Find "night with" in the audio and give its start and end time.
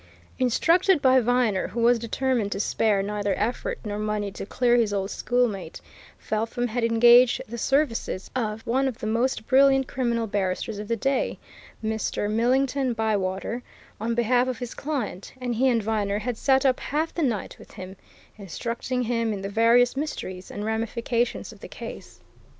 17.21-17.73